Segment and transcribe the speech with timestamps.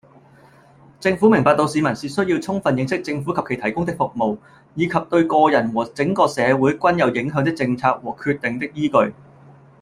[0.99, 4.35] 政府明白到市民是需要充分認識政府及其提供的服務，
[4.73, 9.13] 以及對個人和整個社會均有影響的政策和決定的依據